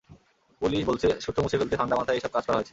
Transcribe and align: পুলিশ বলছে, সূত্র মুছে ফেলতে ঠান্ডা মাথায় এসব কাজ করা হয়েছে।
পুলিশ 0.61 0.81
বলছে, 0.85 1.07
সূত্র 1.21 1.39
মুছে 1.43 1.57
ফেলতে 1.57 1.75
ঠান্ডা 1.75 1.95
মাথায় 1.95 2.17
এসব 2.17 2.31
কাজ 2.33 2.43
করা 2.45 2.55
হয়েছে। 2.55 2.69